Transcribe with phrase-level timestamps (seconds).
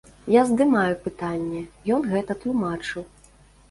[0.35, 1.63] Я здымаю пытанне,
[1.99, 3.11] ён гэта тлумачыў.